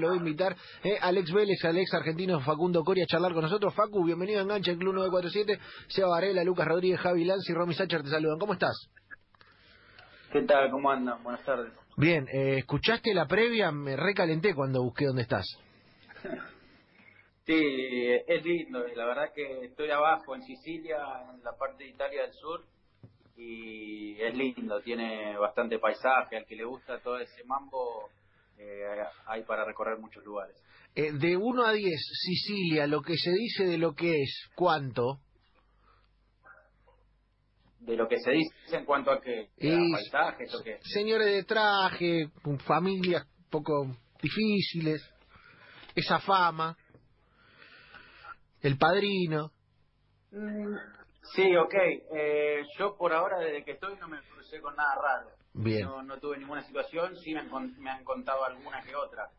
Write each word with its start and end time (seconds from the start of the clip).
lo 0.00 0.08
voy 0.08 0.16
a 0.16 0.20
invitar 0.20 0.56
eh, 0.82 0.98
Alex 1.00 1.32
Vélez, 1.32 1.64
Alex 1.64 1.94
argentino 1.94 2.40
Facundo 2.40 2.82
Coria 2.82 3.04
a 3.04 3.06
charlar 3.06 3.32
con 3.32 3.42
nosotros. 3.42 3.74
Facu, 3.74 4.04
bienvenido 4.04 4.40
a 4.40 4.42
Engancha, 4.42 4.72
el 4.72 4.78
Club 4.78 4.94
947. 4.94 5.58
Seba 5.88 6.08
Varela, 6.08 6.44
Lucas 6.44 6.66
Rodríguez, 6.66 7.00
Javi 7.00 7.24
Lanz 7.24 7.48
y 7.48 7.54
Romy 7.54 7.74
Sacher 7.74 8.02
te 8.02 8.08
saludan. 8.08 8.38
¿Cómo 8.38 8.54
estás? 8.54 8.90
¿Qué 10.32 10.42
tal? 10.42 10.70
¿Cómo 10.70 10.90
andan? 10.90 11.22
Buenas 11.22 11.44
tardes. 11.44 11.72
Bien, 11.96 12.26
eh, 12.32 12.58
¿escuchaste 12.58 13.14
la 13.14 13.26
previa? 13.26 13.70
Me 13.70 13.96
recalenté 13.96 14.54
cuando 14.54 14.82
busqué 14.82 15.06
dónde 15.06 15.22
estás. 15.22 15.46
sí, 17.46 17.62
es 18.26 18.44
lindo. 18.44 18.84
La 18.96 19.06
verdad 19.06 19.32
que 19.32 19.66
estoy 19.66 19.90
abajo 19.90 20.34
en 20.34 20.42
Sicilia, 20.42 20.96
en 21.32 21.44
la 21.44 21.52
parte 21.56 21.84
de 21.84 21.90
Italia 21.90 22.22
del 22.22 22.32
sur, 22.32 22.64
y 23.36 24.20
es 24.20 24.34
lindo. 24.34 24.80
Tiene 24.80 25.38
bastante 25.38 25.78
paisaje. 25.78 26.36
Al 26.36 26.46
que 26.46 26.56
le 26.56 26.64
gusta 26.64 26.98
todo 26.98 27.18
ese 27.18 27.44
mambo 27.44 28.10
eh, 28.58 28.84
hay 29.26 29.42
para 29.44 29.64
recorrer 29.64 29.98
muchos 29.98 30.24
lugares. 30.24 30.56
Eh, 30.94 31.12
de 31.12 31.36
1 31.36 31.64
a 31.64 31.72
10, 31.72 31.92
Sicilia, 32.24 32.86
lo 32.86 33.02
que 33.02 33.16
se 33.16 33.30
dice 33.32 33.64
de 33.64 33.78
lo 33.78 33.94
que 33.94 34.22
es, 34.22 34.50
¿cuánto? 34.54 35.20
De 37.80 37.96
lo 37.96 38.08
que 38.08 38.18
se 38.18 38.30
dice 38.30 38.76
en 38.76 38.84
cuanto 38.84 39.10
a 39.10 39.20
que 39.20 39.50
paisajes 39.58 40.54
o 40.54 40.62
qué. 40.62 40.78
Señores 40.82 41.26
de 41.26 41.44
traje, 41.44 42.30
familias 42.66 43.26
poco 43.50 43.96
difíciles, 44.22 45.02
esa 45.94 46.18
fama, 46.20 46.76
el 48.62 48.78
padrino. 48.78 49.52
Mm, 50.32 50.74
sí, 51.34 51.56
ok. 51.56 51.74
Eh, 51.74 52.66
yo 52.78 52.96
por 52.96 53.12
ahora, 53.12 53.38
desde 53.38 53.64
que 53.64 53.72
estoy, 53.72 53.96
no 53.96 54.08
me 54.08 54.20
crucé 54.22 54.60
con 54.60 54.76
nada 54.76 54.94
raro. 54.94 55.30
No, 55.54 56.02
no 56.02 56.18
tuve 56.18 56.38
ninguna 56.38 56.62
situación, 56.62 57.16
sí 57.16 57.32
me 57.32 57.40
han, 57.40 57.80
me 57.80 57.90
han 57.90 58.04
contado 58.04 58.44
alguna 58.44 58.82
que 58.82 58.96
otra, 58.96 59.30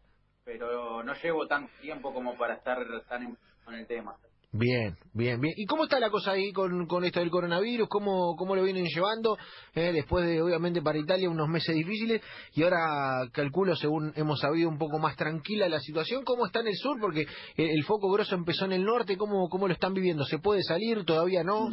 pero 0.45 1.03
no 1.03 1.13
llevo 1.15 1.45
tanto 1.47 1.71
tiempo 1.81 2.13
como 2.13 2.37
para 2.37 2.55
estar 2.55 2.77
tan 3.09 3.23
en, 3.23 3.37
con 3.63 3.75
el 3.75 3.85
tema. 3.85 4.15
Bien, 4.57 4.95
bien, 5.13 5.41
bien. 5.41 5.53
¿Y 5.57 5.65
cómo 5.65 5.83
está 5.83 5.99
la 5.99 6.09
cosa 6.09 6.31
ahí 6.31 6.53
con, 6.53 6.87
con 6.87 7.03
esto 7.03 7.19
del 7.19 7.29
coronavirus? 7.29 7.89
¿Cómo, 7.89 8.37
cómo 8.37 8.55
lo 8.55 8.63
vienen 8.63 8.85
llevando? 8.85 9.37
Eh, 9.73 9.91
después 9.91 10.25
de, 10.25 10.41
obviamente, 10.41 10.81
para 10.81 10.97
Italia 10.97 11.29
unos 11.29 11.49
meses 11.49 11.75
difíciles 11.75 12.21
y 12.53 12.63
ahora 12.63 13.27
calculo, 13.33 13.75
según 13.75 14.13
hemos 14.15 14.39
sabido, 14.39 14.69
un 14.69 14.77
poco 14.77 14.97
más 14.97 15.17
tranquila 15.17 15.67
la 15.67 15.81
situación. 15.81 16.23
¿Cómo 16.23 16.45
está 16.45 16.61
en 16.61 16.67
el 16.67 16.75
sur? 16.75 16.97
Porque 17.01 17.25
el, 17.57 17.83
foco 17.83 18.09
grosso 18.09 18.35
empezó 18.35 18.63
en 18.63 18.71
el 18.71 18.85
norte. 18.85 19.17
¿Cómo, 19.17 19.49
¿Cómo 19.49 19.67
lo 19.67 19.73
están 19.73 19.93
viviendo? 19.93 20.23
¿Se 20.23 20.39
puede 20.39 20.63
salir? 20.63 21.03
¿Todavía 21.03 21.43
no? 21.43 21.67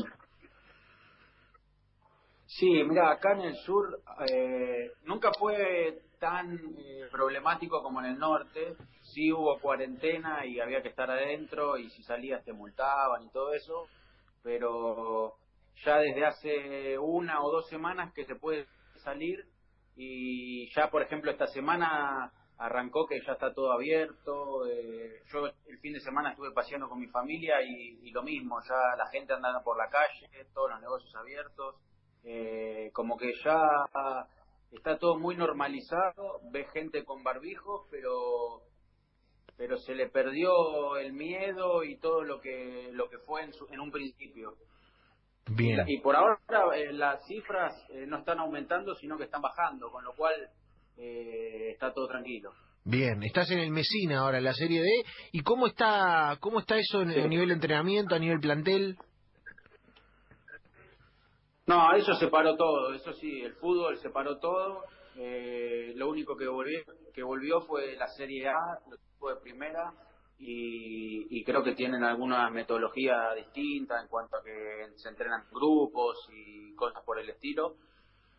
Sí, 2.47 2.67
mira, 2.67 3.13
acá 3.13 3.35
en 3.35 3.43
el 3.43 3.55
sur 3.59 4.03
eh, 4.29 4.91
nunca 5.05 5.31
fue 5.39 6.01
tan 6.23 6.57
eh, 6.79 7.09
problemático 7.11 7.83
como 7.83 7.99
en 7.99 8.07
el 8.07 8.19
norte. 8.19 8.77
Sí 9.03 9.33
hubo 9.33 9.59
cuarentena 9.59 10.47
y 10.47 10.61
había 10.61 10.81
que 10.81 10.91
estar 10.91 11.11
adentro 11.11 11.77
y 11.77 11.91
si 11.91 12.05
salías 12.05 12.45
te 12.45 12.53
multaban 12.53 13.25
y 13.25 13.31
todo 13.31 13.53
eso, 13.53 13.89
pero 14.41 15.35
ya 15.85 15.99
desde 15.99 16.25
hace 16.25 16.97
una 16.97 17.43
o 17.43 17.51
dos 17.51 17.69
semanas 17.69 18.13
que 18.15 18.25
se 18.25 18.37
puede 18.37 18.69
salir 19.03 19.45
y 19.97 20.73
ya, 20.73 20.91
por 20.91 21.03
ejemplo, 21.03 21.33
esta 21.33 21.49
semana 21.49 22.33
arrancó 22.57 23.05
que 23.09 23.21
ya 23.27 23.33
está 23.33 23.53
todo 23.53 23.73
abierto. 23.73 24.65
Eh, 24.69 25.23
yo 25.33 25.49
el 25.67 25.79
fin 25.81 25.93
de 25.93 26.01
semana 26.01 26.31
estuve 26.31 26.53
paseando 26.53 26.89
con 26.89 27.01
mi 27.01 27.09
familia 27.09 27.61
y, 27.63 28.13
lo 28.13 28.23
mismo, 28.23 28.61
ya 28.63 28.97
la 28.97 29.09
gente 29.09 29.33
andando 29.33 29.61
por 29.65 29.77
la 29.77 29.91
calle, 29.91 30.29
todos 30.55 30.71
los 30.71 30.81
negocios 30.81 31.13
abiertos 31.17 31.75
eh, 32.23 32.91
como 32.93 33.17
que 33.17 33.33
ya 33.43 33.59
está 34.73 34.99
todo 34.99 35.19
muy 35.19 35.37
normalizado, 35.37 36.41
ve 36.51 36.67
gente 36.73 37.05
con 37.05 37.23
barbijos, 37.23 37.87
pero 37.91 38.63
pero 39.57 39.77
se 39.77 39.95
le 39.95 40.09
perdió 40.09 40.97
el 40.97 41.13
miedo 41.13 41.85
y 41.85 41.99
todo 41.99 42.23
lo 42.23 42.41
que 42.41 42.89
lo 42.93 43.09
que 43.09 43.19
fue 43.19 43.43
en, 43.43 43.53
en 43.71 43.81
un 43.81 43.91
principio. 43.91 44.55
Bien. 45.51 45.85
Y, 45.87 46.01
por 46.01 46.17
ahora 46.17 46.39
eh, 46.75 46.93
las 46.93 47.27
cifras 47.27 47.75
eh, 47.91 48.07
no 48.07 48.19
están 48.19 48.39
aumentando, 48.39 48.95
sino 48.95 49.19
que 49.19 49.25
están 49.25 49.43
bajando, 49.43 49.91
con 49.91 50.05
lo 50.05 50.15
cual 50.15 50.35
está 50.97 51.93
todo 51.93 52.07
tranquilo. 52.07 52.53
Bien, 52.85 53.23
estás 53.23 53.51
en 53.51 53.61
el 53.61 53.71
Mesina 53.71 54.21
ahora, 54.21 54.39
en 54.39 54.45
la 54.45 54.53
Serie 54.53 54.83
D. 54.83 54.89
¿Y 55.33 55.41
cómo 55.41 55.67
está 55.67 56.37
cómo 56.41 56.61
está 56.61 56.77
eso 56.77 57.01
a 57.01 57.05
nivel 57.05 57.49
de 57.49 57.55
entrenamiento, 57.55 58.15
a 58.15 58.19
nivel 58.19 58.41
plantel? 58.41 58.97
No, 61.67 61.95
eso 61.95 62.15
se 62.15 62.29
paró 62.29 62.57
todo, 62.57 62.93
eso 62.93 63.13
sí, 63.13 63.41
el 63.43 63.55
fútbol 63.55 63.97
se 63.99 64.11
paró 64.11 64.39
todo. 64.39 64.85
Eh, 65.17 65.93
lo 65.95 66.09
único 66.09 66.37
que 66.37 66.49
volvió, 66.49 66.81
que 67.15 67.23
volvió 67.23 67.61
fue 67.61 67.97
la 67.97 68.09
Serie 68.09 68.49
A, 68.49 68.79
fue 69.19 69.35
de 69.35 69.41
primera, 69.41 69.93
y, 70.45 71.45
creo 71.45 71.63
que 71.63 71.75
tienen 71.75 72.03
alguna 72.03 72.51
metodología 72.51 73.33
distinta 73.35 74.01
en 74.01 74.09
cuanto 74.09 74.37
a 74.37 74.43
que 74.43 74.89
se 74.97 75.09
entrenan 75.09 75.45
grupos 75.53 76.29
y 76.33 76.75
cosas 76.75 77.03
por 77.05 77.21
el 77.21 77.29
estilo. 77.31 77.77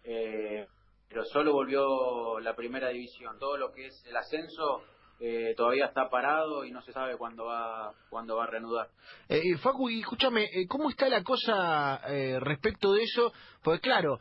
Eh, 0.03 0.67
pero 1.07 1.23
solo 1.25 1.53
volvió 1.53 2.39
la 2.39 2.55
primera 2.55 2.89
división. 2.89 3.39
Todo 3.39 3.57
lo 3.57 3.71
que 3.71 3.87
es 3.87 4.05
el 4.05 4.17
ascenso 4.17 4.83
eh, 5.19 5.53
todavía 5.55 5.85
está 5.85 6.09
parado 6.09 6.65
y 6.65 6.71
no 6.71 6.81
se 6.81 6.91
sabe 6.91 7.17
cuándo 7.17 7.45
va 7.45 7.93
cuándo 8.09 8.35
va 8.35 8.43
a 8.43 8.47
reanudar. 8.47 8.87
Eh, 9.29 9.57
Facu, 9.57 9.89
y 9.89 10.01
escúchame, 10.01 10.43
eh, 10.43 10.67
¿cómo 10.67 10.89
está 10.89 11.09
la 11.09 11.23
cosa 11.23 12.01
eh, 12.09 12.39
respecto 12.39 12.93
de 12.93 13.03
eso? 13.03 13.31
Porque 13.63 13.79
claro, 13.79 14.19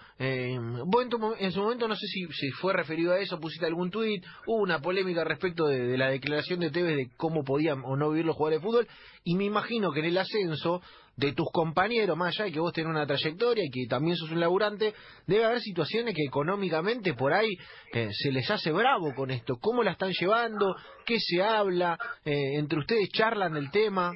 vos 0.87 1.07
en, 1.39 1.53
su 1.53 1.61
momento 1.61 1.89
no 1.89 1.97
sé 1.97 2.07
si, 2.07 2.27
si 2.33 2.51
fue 2.53 2.73
referido 2.73 3.13
a 3.13 3.19
eso, 3.19 3.41
pusiste 3.41 3.67
algún 3.67 3.91
tuit, 3.91 4.25
hubo 4.47 4.63
una 4.63 4.81
polémica 4.81 5.25
respecto 5.25 5.67
de, 5.67 5.99
la 5.99 6.11
declaración 6.11 6.61
de 6.61 6.71
Tevez 6.71 6.97
de 6.97 7.11
cómo 7.17 7.43
podían 7.43 7.83
o 7.85 7.97
no 7.97 8.11
vivir 8.11 8.25
los 8.25 8.37
jugadores 8.37 8.61
de 8.61 8.67
fútbol, 8.67 8.89
y 9.25 9.35
me 9.35 9.45
imagino 9.45 9.91
que 9.91 10.01
en 10.01 10.07
el 10.07 10.19
ascenso 10.19 10.81
de 11.17 11.33
tus 11.33 11.49
compañeros, 11.53 12.17
más 12.17 12.35
allá 12.35 12.47
de 12.47 12.53
que 12.53 12.61
vos 12.61 12.73
tenés 12.73 12.91
una 12.91 13.07
trayectoria 13.07 13.65
y 13.65 13.71
que 13.71 13.87
también 13.89 14.17
sos 14.17 14.31
un 14.31 14.41
laburante, 14.41 14.95
debe 15.27 15.45
haber 15.45 15.61
situaciones 15.61 16.15
que 16.15 16.25
económicamente 16.25 17.15
por 17.15 17.33
ahí 17.33 17.51
se 17.93 18.33
les 18.33 18.51
hace 18.51 18.73
bravo 18.73 19.15
con 19.15 19.31
esto. 19.31 19.57
¿Cómo 19.61 19.83
la 19.83 19.93
están 19.93 20.13
llevando? 20.19 20.75
¿Qué 21.05 21.19
se 21.19 21.43
habla? 21.43 21.99
Eh, 22.25 22.57
¿Entre 22.59 22.79
ustedes 22.79 23.11
charlan 23.11 23.53
del 23.53 23.71
tema? 23.71 24.13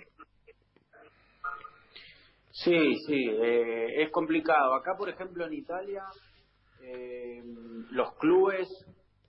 Sí, 2.51 2.97
sí, 3.07 3.29
eh, 3.29 4.03
es 4.03 4.11
complicado. 4.11 4.75
Acá, 4.75 4.93
por 4.97 5.11
ejemplo, 5.11 5.47
en 5.47 5.53
Italia, 5.53 6.03
eh, 6.83 7.43
los 7.91 8.15
clubes, 8.15 8.69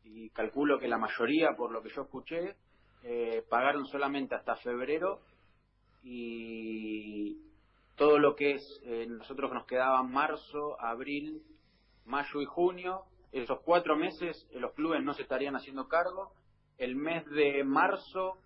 y 0.05 0.29
calculo 0.29 0.79
que 0.79 0.87
la 0.87 0.97
mayoría, 0.97 1.49
por 1.57 1.71
lo 1.71 1.83
que 1.83 1.89
yo 1.89 2.03
escuché, 2.03 2.55
pagaron 3.49 3.85
solamente 3.85 4.35
hasta 4.35 4.57
febrero 4.57 5.21
y 6.03 7.46
todo 7.97 8.19
lo 8.19 8.35
que 8.35 8.51
es, 8.51 8.81
nosotros 9.07 9.51
nos 9.51 9.65
quedaban 9.65 10.11
marzo, 10.11 10.79
abril, 10.79 11.41
mayo 12.05 12.41
y 12.41 12.45
junio, 12.45 13.03
esos 13.31 13.59
cuatro 13.61 13.95
meses 13.95 14.47
los 14.53 14.73
clubes 14.73 15.03
no 15.03 15.13
se 15.13 15.23
estarían 15.23 15.55
haciendo 15.55 15.87
cargo. 15.87 16.31
El 16.77 16.95
mes 16.95 17.25
de 17.29 17.63
marzo 17.63 18.37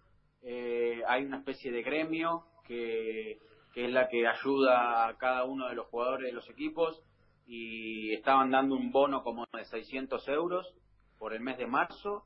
eh, 0.42 1.02
hay 1.08 1.26
una 1.26 1.38
especie 1.38 1.72
de 1.72 1.84
gremio 1.84 2.46
que 2.66 3.40
es 3.76 3.92
la 3.92 4.08
que 4.08 4.28
ayuda 4.28 5.08
a 5.08 5.18
cada 5.18 5.44
uno 5.44 5.68
de 5.68 5.76
los 5.76 5.88
jugadores 5.88 6.28
de 6.28 6.34
los 6.34 6.50
equipos 6.50 7.04
y 7.46 8.14
estaban 8.14 8.52
dando 8.52 8.76
un 8.76 8.92
bono 8.92 9.24
como 9.24 9.46
de 9.54 9.66
600 9.66 10.26
euros 10.30 10.74
por 11.20 11.34
el 11.34 11.42
mes 11.42 11.58
de 11.58 11.68
marzo 11.68 12.26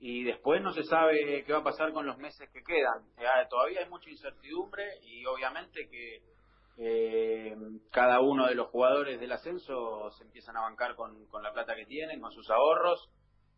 y 0.00 0.24
después 0.24 0.62
no 0.62 0.72
se 0.72 0.84
sabe 0.84 1.44
qué 1.44 1.52
va 1.52 1.60
a 1.60 1.64
pasar 1.64 1.92
con 1.92 2.06
los 2.06 2.18
meses 2.18 2.48
que 2.52 2.62
quedan. 2.62 3.04
Todavía 3.48 3.80
hay 3.80 3.88
mucha 3.88 4.10
incertidumbre 4.10 4.84
y 5.02 5.26
obviamente 5.26 5.88
que 5.88 6.22
eh, 6.78 7.56
cada 7.90 8.20
uno 8.20 8.46
de 8.46 8.54
los 8.54 8.68
jugadores 8.68 9.18
del 9.18 9.32
ascenso 9.32 10.10
se 10.12 10.24
empiezan 10.24 10.56
a 10.56 10.62
bancar 10.62 10.94
con, 10.94 11.26
con 11.26 11.42
la 11.42 11.52
plata 11.52 11.74
que 11.74 11.86
tienen, 11.86 12.20
con 12.20 12.32
sus 12.32 12.48
ahorros 12.50 13.10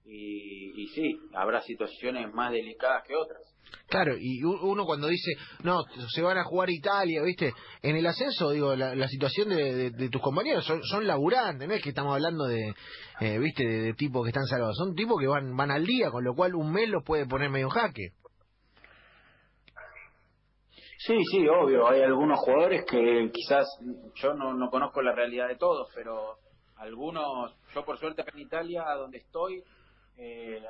y, 0.04 0.86
sí, 0.88 1.18
habrá 1.34 1.60
situaciones 1.60 2.32
más 2.32 2.52
delicadas 2.52 3.02
que 3.06 3.14
otras. 3.14 3.42
Claro, 3.86 4.16
y 4.18 4.42
uno 4.42 4.84
cuando 4.84 5.06
dice, 5.06 5.32
no, 5.62 5.82
se 6.08 6.22
van 6.22 6.38
a 6.38 6.44
jugar 6.44 6.70
Italia, 6.70 7.22
¿viste? 7.22 7.52
En 7.82 7.96
el 7.96 8.06
ascenso, 8.06 8.50
digo, 8.50 8.74
la, 8.74 9.08
situación 9.08 9.50
de, 9.50 10.08
tus 10.10 10.20
compañeros 10.20 10.64
son, 10.64 10.82
son, 10.82 11.06
laburantes, 11.06 11.68
no 11.68 11.74
es 11.74 11.82
que 11.82 11.90
estamos 11.90 12.14
hablando 12.14 12.46
de, 12.46 12.74
eh, 13.20 13.38
¿viste? 13.38 13.64
De, 13.64 13.94
tipos 13.94 14.24
que 14.24 14.30
están 14.30 14.46
salvados, 14.46 14.76
son 14.76 14.94
tipos 14.94 15.20
que 15.20 15.28
van, 15.28 15.56
van 15.56 15.70
al 15.70 15.84
día, 15.84 16.10
con 16.10 16.24
lo 16.24 16.34
cual 16.34 16.54
un 16.54 16.72
mes 16.72 16.88
los 16.88 17.04
puede 17.04 17.26
poner 17.26 17.50
medio 17.50 17.66
en 17.66 17.70
jaque. 17.70 18.08
Sí, 20.98 21.16
sí, 21.30 21.46
obvio, 21.48 21.88
hay 21.88 22.02
algunos 22.02 22.38
jugadores 22.40 22.84
que 22.84 23.30
quizás, 23.32 23.66
yo 24.16 24.34
no, 24.34 24.52
no 24.54 24.68
conozco 24.68 25.00
la 25.00 25.14
realidad 25.14 25.48
de 25.48 25.56
todos, 25.56 25.88
pero 25.94 26.36
algunos, 26.76 27.54
yo 27.74 27.84
por 27.84 27.98
suerte 27.98 28.22
en 28.30 28.38
Italia, 28.38 28.84
donde 28.98 29.18
estoy, 29.18 29.62
eh, 30.20 30.62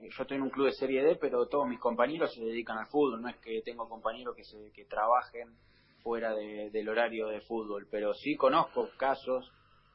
yo 0.00 0.22
estoy 0.22 0.36
en 0.36 0.42
un 0.42 0.50
club 0.50 0.66
de 0.66 0.72
Serie 0.72 1.02
D, 1.02 1.16
pero 1.16 1.46
todos 1.48 1.66
mis 1.66 1.80
compañeros 1.80 2.32
se 2.34 2.44
dedican 2.44 2.78
al 2.78 2.86
fútbol. 2.86 3.20
No 3.20 3.28
es 3.28 3.36
que 3.36 3.60
tengo 3.62 3.88
compañeros 3.88 4.36
que, 4.36 4.44
se, 4.44 4.70
que 4.72 4.84
trabajen 4.84 5.56
fuera 6.02 6.34
del 6.34 6.88
horario 6.88 7.28
de 7.28 7.40
fútbol, 7.42 7.86
pero 7.90 8.12
sí 8.14 8.34
conozco 8.36 8.88
casos 8.96 9.50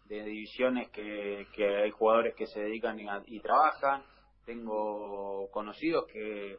de 0.06 0.24
divisiones 0.24 0.90
que, 0.90 1.46
hay 1.84 1.92
jugadores 1.92 2.34
que 2.36 2.48
se 2.48 2.62
dedican 2.62 2.98
y, 3.26 3.40
trabajan. 3.42 4.04
tengo 4.46 5.50
conocidos 5.52 6.06
que, 6.08 6.58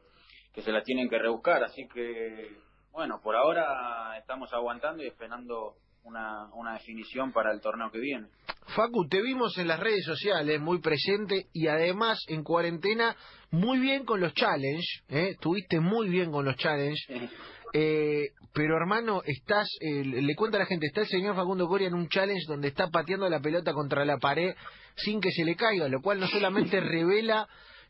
que 0.53 0.63
se 0.63 0.71
la 0.71 0.83
tienen 0.83 1.09
que 1.09 1.19
rebuscar, 1.19 1.65
así 1.65 1.89
que 1.89 2.59
bueno, 2.93 3.21
por 3.23 3.37
ahora 3.37 4.19
estamos 4.19 4.53
aguantando 4.53 5.03
y 5.03 5.07
esperando 5.07 5.77
una, 6.09 6.47
una 6.55 6.73
definición 6.73 7.33
para 7.33 7.53
el 7.53 7.61
torneo 7.61 7.91
que 7.91 7.99
viene. 7.99 8.29
Facu, 8.75 9.07
te 9.09 9.23
vimos 9.23 9.57
en 9.59 9.69
las 9.69 9.79
redes 9.79 10.05
sociales 10.05 10.61
muy 10.61 10.81
presente 10.81 11.47
y 11.53 11.69
además 11.69 12.19
en 12.29 12.43
cuarentena 12.43 13.17
muy 13.51 13.79
bien 13.79 14.05
con 14.05 14.21
los 14.21 14.35
challenge, 14.35 14.87
¿eh? 15.09 15.37
Tuviste 15.41 15.81
muy 15.81 16.09
bien 16.09 16.31
con 16.31 16.45
los 16.45 16.57
challenge. 16.57 17.31
Eh, 17.75 18.31
pero 18.55 18.77
hermano, 18.77 19.23
estás, 19.25 19.69
eh, 19.81 20.05
le 20.05 20.35
cuenta 20.35 20.57
a 20.57 20.61
la 20.61 20.67
gente, 20.67 20.87
está 20.87 21.03
el 21.03 21.07
señor 21.07 21.37
Facundo 21.37 21.69
Coria 21.69 21.89
en 21.89 21.95
un 21.95 22.09
challenge 22.09 22.45
donde 22.47 22.69
está 22.69 22.89
pateando 22.89 23.29
la 23.29 23.41
pelota 23.41 23.73
contra 23.73 24.05
la 24.05 24.19
pared 24.19 24.55
sin 24.97 25.21
que 25.21 25.31
se 25.31 25.45
le 25.45 25.55
caiga, 25.55 25.89
lo 25.89 26.01
cual 26.01 26.19
no 26.19 26.27
solamente 26.27 26.81
revela 26.81 27.47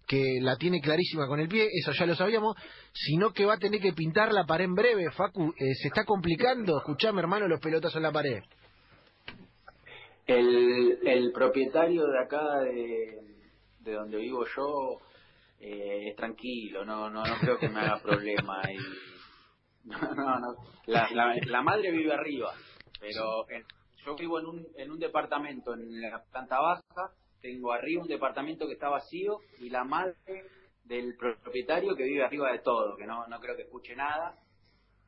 que 0.08 0.38
la 0.40 0.56
tiene 0.56 0.80
clarísima 0.80 1.28
con 1.28 1.38
el 1.38 1.48
pie, 1.48 1.68
eso 1.70 1.92
ya 1.92 2.06
lo 2.06 2.14
sabíamos, 2.14 2.56
sino 2.92 3.30
que 3.30 3.44
va 3.44 3.54
a 3.54 3.58
tener 3.58 3.80
que 3.80 3.92
pintar 3.92 4.32
la 4.32 4.46
pared 4.46 4.64
en 4.64 4.74
breve. 4.74 5.10
Facu, 5.10 5.52
eh, 5.56 5.74
se 5.74 5.88
está 5.88 6.04
complicando, 6.04 6.78
escuchame 6.78 7.20
hermano, 7.20 7.46
los 7.46 7.60
pelotas 7.60 7.94
en 7.94 8.02
la 8.02 8.10
pared. 8.10 8.42
El, 10.26 10.98
el 11.06 11.30
propietario 11.32 12.06
de 12.06 12.18
acá, 12.18 12.60
de, 12.60 13.18
de 13.80 13.92
donde 13.92 14.16
vivo 14.16 14.44
yo, 14.56 14.98
eh, 15.60 16.08
es 16.08 16.16
tranquilo, 16.16 16.84
no, 16.84 17.10
no, 17.10 17.22
no 17.22 17.34
creo 17.40 17.58
que 17.58 17.68
me 17.68 17.80
haga 17.80 18.00
problema. 18.00 18.62
Y, 18.72 18.76
no, 19.84 20.40
no. 20.40 20.54
La, 20.86 21.08
la, 21.10 21.34
la 21.46 21.62
madre 21.62 21.90
vive 21.90 22.14
arriba, 22.14 22.54
pero 22.98 23.46
yo 24.06 24.16
vivo 24.16 24.40
en 24.40 24.46
un, 24.46 24.66
en 24.76 24.90
un 24.90 24.98
departamento 24.98 25.74
en 25.74 26.00
la 26.00 26.22
planta 26.30 26.58
baja 26.60 27.12
tengo 27.40 27.72
arriba 27.72 28.02
un 28.02 28.08
departamento 28.08 28.66
que 28.66 28.74
está 28.74 28.88
vacío 28.88 29.38
y 29.58 29.70
la 29.70 29.84
madre 29.84 30.44
del 30.84 31.16
propietario 31.16 31.94
que 31.94 32.04
vive 32.04 32.24
arriba 32.24 32.50
de 32.52 32.60
todo, 32.60 32.96
que 32.96 33.06
no, 33.06 33.26
no 33.26 33.40
creo 33.40 33.56
que 33.56 33.62
escuche 33.62 33.94
nada. 33.94 34.36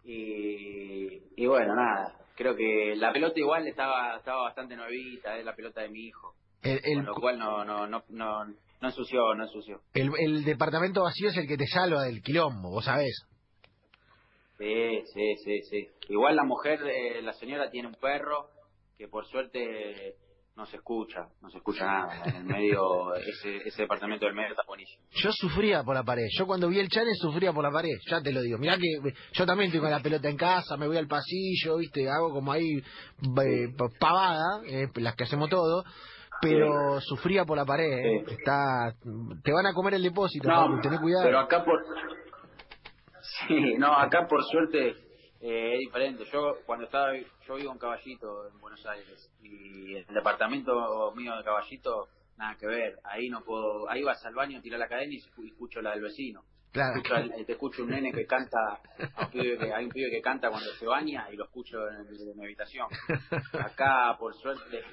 Y, 0.04 1.22
y 1.36 1.46
bueno, 1.46 1.74
nada, 1.74 2.18
creo 2.36 2.54
que 2.56 2.94
la 2.96 3.12
pelota 3.12 3.38
igual 3.38 3.66
estaba 3.66 4.16
estaba 4.16 4.42
bastante 4.42 4.76
nuevita, 4.76 5.36
es 5.36 5.44
la 5.44 5.54
pelota 5.54 5.82
de 5.82 5.90
mi 5.90 6.06
hijo. 6.06 6.34
con 6.62 7.04
lo 7.04 7.14
cual 7.14 7.38
no, 7.38 7.64
no, 7.64 7.86
no, 7.86 8.02
no, 8.08 8.44
no 8.46 8.88
ensució, 8.88 9.34
no 9.34 9.44
ensució. 9.44 9.80
El, 9.94 10.10
el 10.18 10.44
departamento 10.44 11.02
vacío 11.02 11.28
es 11.28 11.36
el 11.36 11.46
que 11.46 11.56
te 11.56 11.66
salva 11.66 12.04
del 12.04 12.22
quilombo, 12.22 12.70
vos 12.70 12.84
sabés. 12.84 13.26
Sí, 14.58 15.02
sí, 15.14 15.36
sí, 15.44 15.62
sí. 15.62 15.88
Igual 16.10 16.36
la 16.36 16.44
mujer, 16.44 16.80
eh, 16.86 17.22
la 17.22 17.32
señora 17.32 17.70
tiene 17.70 17.88
un 17.88 17.94
perro 17.94 18.50
que 18.98 19.08
por 19.08 19.26
suerte 19.26 20.16
no 20.60 20.66
se 20.66 20.76
escucha, 20.76 21.26
no 21.40 21.48
se 21.48 21.56
escucha 21.56 21.86
nada. 21.86 22.22
En 22.26 22.36
el 22.36 22.44
medio, 22.44 23.14
ese, 23.14 23.56
ese 23.66 23.82
departamento 23.82 24.26
del 24.26 24.34
medio 24.34 24.50
está 24.50 24.62
buenísimo. 24.68 25.02
Yo 25.10 25.30
sufría 25.32 25.82
por 25.82 25.94
la 25.94 26.02
pared. 26.02 26.26
Yo 26.36 26.46
cuando 26.46 26.68
vi 26.68 26.78
el 26.78 26.88
challenge 26.88 27.16
sufría 27.18 27.50
por 27.50 27.64
la 27.64 27.70
pared, 27.70 27.96
ya 28.06 28.20
te 28.20 28.30
lo 28.30 28.42
digo. 28.42 28.58
Mirá 28.58 28.76
que 28.76 29.14
yo 29.32 29.46
también 29.46 29.72
tengo 29.72 29.88
la 29.88 30.00
pelota 30.00 30.28
en 30.28 30.36
casa, 30.36 30.76
me 30.76 30.86
voy 30.86 30.98
al 30.98 31.06
pasillo, 31.06 31.78
viste, 31.78 32.06
hago 32.10 32.30
como 32.30 32.52
ahí 32.52 32.76
eh, 32.76 33.68
pavada, 33.98 34.60
eh, 34.66 34.88
las 34.96 35.16
que 35.16 35.24
hacemos 35.24 35.48
todo. 35.48 35.82
Pero 36.42 37.00
sufría 37.00 37.46
por 37.46 37.56
la 37.56 37.64
pared, 37.64 37.92
eh. 37.92 38.24
está, 38.28 38.94
te 39.42 39.52
van 39.52 39.66
a 39.66 39.72
comer 39.72 39.94
el 39.94 40.02
depósito, 40.02 40.46
no, 40.46 40.78
cuidado. 41.00 41.24
Pero 41.24 41.38
acá 41.38 41.64
por, 41.64 41.82
sí, 43.46 43.74
no, 43.78 43.94
acá 43.94 44.26
por 44.28 44.44
suerte 44.44 44.94
eh, 45.40 45.74
es 45.74 45.78
diferente. 45.80 46.24
Yo 46.32 46.56
cuando 46.66 46.84
estaba, 46.84 47.12
yo 47.16 47.54
vivo 47.54 47.72
en 47.72 47.78
Caballito, 47.78 48.48
en 48.48 48.60
Buenos 48.60 48.84
Aires, 48.86 49.30
y 49.42 49.96
el 49.96 50.06
departamento 50.06 51.12
mío 51.16 51.36
de 51.36 51.44
Caballito, 51.44 52.08
nada 52.36 52.56
que 52.56 52.66
ver. 52.66 52.98
Ahí 53.04 53.28
no 53.28 53.42
puedo, 53.42 53.88
ahí 53.88 54.02
vas 54.02 54.24
al 54.26 54.34
baño, 54.34 54.60
tirar 54.60 54.78
la 54.78 54.88
cadena 54.88 55.12
y 55.12 55.46
escucho 55.46 55.80
la 55.80 55.92
del 55.92 56.02
vecino. 56.02 56.42
Claro. 56.72 57.02
te 57.44 57.52
escucho 57.52 57.82
un 57.82 57.90
nene 57.90 58.12
que 58.12 58.26
canta, 58.26 58.80
hay 58.96 59.84
un 59.84 59.90
pibe 59.90 60.08
que 60.08 60.20
canta 60.20 60.50
cuando 60.50 60.70
se 60.74 60.86
baña 60.86 61.28
y 61.32 61.36
lo 61.36 61.46
escucho 61.46 61.78
en, 61.88 62.36
mi 62.36 62.44
habitación. 62.44 62.86
Acá, 63.58 64.16
por 64.18 64.34
suerte, 64.34 64.84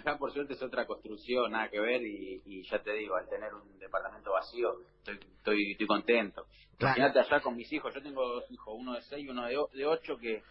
acá 0.00 0.18
por 0.18 0.32
suerte 0.32 0.54
es 0.54 0.62
otra 0.62 0.86
construcción, 0.86 1.52
nada 1.52 1.68
que 1.68 1.80
ver 1.80 2.02
y, 2.02 2.62
ya 2.68 2.82
te 2.82 2.92
digo, 2.92 3.16
al 3.16 3.28
tener 3.28 3.52
un 3.54 3.78
departamento 3.78 4.32
vacío, 4.32 4.80
estoy, 4.98 5.18
estoy, 5.36 5.72
estoy 5.72 5.86
contento. 5.86 6.46
Imagínate 6.80 7.20
allá 7.20 7.40
con 7.40 7.56
mis 7.56 7.72
hijos, 7.72 7.94
yo 7.94 8.02
tengo 8.02 8.26
dos 8.26 8.50
hijos, 8.50 8.74
uno 8.76 8.94
de 8.94 9.02
seis 9.02 9.24
y 9.24 9.28
uno 9.28 9.46
de, 9.46 9.56
de 9.72 9.86
ocho 9.86 10.16
que 10.16 10.42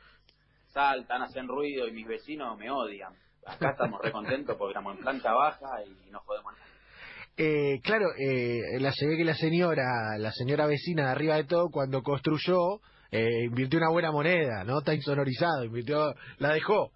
saltan, 0.68 1.22
hacen 1.22 1.48
ruido 1.48 1.88
y 1.88 1.92
mis 1.92 2.08
vecinos 2.08 2.58
me 2.58 2.72
odian. 2.72 3.14
Acá 3.46 3.72
estamos 3.72 4.02
recontentos 4.02 4.56
porque 4.58 4.72
estamos 4.72 4.96
en 4.96 5.02
planta 5.02 5.34
baja 5.34 5.84
y 5.86 6.10
no 6.10 6.24
podemos 6.26 6.54
eh, 7.36 7.80
claro, 7.82 8.06
eh, 8.16 8.80
la, 8.80 8.92
se 8.92 9.08
ve 9.08 9.18
que 9.18 9.26
la 9.26 9.34
señora, 9.34 10.18
la 10.20 10.32
señora 10.32 10.68
vecina 10.68 11.06
de 11.06 11.12
arriba 11.12 11.36
de 11.36 11.46
todo, 11.46 11.70
cuando 11.72 12.04
construyó, 12.04 12.80
eh, 13.10 13.46
invirtió 13.46 13.80
una 13.80 13.90
buena 13.90 14.12
moneda, 14.12 14.64
¿no? 14.64 14.80
Está 14.80 14.94
insonorizado, 14.94 15.64
invirtió, 15.64 16.14
la 16.38 16.54
dejó. 16.54 16.92